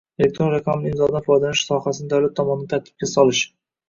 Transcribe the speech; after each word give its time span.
Elektron 0.23 0.47
raqamli 0.51 0.87
imzodan 0.93 1.25
foydalanish 1.27 1.61
sohasini 1.67 2.09
davlat 2.13 2.33
tomonidan 2.39 2.73
tartibga 2.73 3.11
solish 3.13 3.43